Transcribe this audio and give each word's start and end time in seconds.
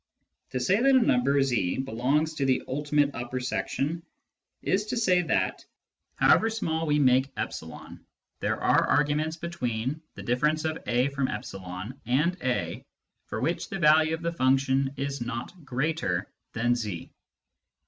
To 0.49 0.59
say 0.59 0.81
that 0.81 0.95
a 0.95 0.99
number 0.99 1.39
z 1.43 1.77
belongs 1.77 2.33
to 2.33 2.45
the 2.47 2.63
ultimate 2.67 3.11
upper 3.13 3.39
section 3.39 4.01
is 4.63 4.87
to 4.87 4.97
say 4.97 5.21
that, 5.21 5.63
however 6.15 6.49
small 6.49 6.87
we 6.87 6.97
make 6.97 7.27
e, 7.37 7.69
there 8.39 8.59
are 8.59 8.83
arguments 8.87 9.37
between 9.37 10.01
a— 10.17 10.21
e 10.21 11.09
and 12.07 12.37
a 12.41 12.83
for 13.27 13.41
which 13.41 13.69
the 13.69 13.77
value 13.77 14.15
of 14.15 14.23
the 14.23 14.33
function 14.33 14.91
is 14.97 15.21
not 15.21 15.53
greater 15.65 16.31
than 16.53 16.73
z. 16.73 17.11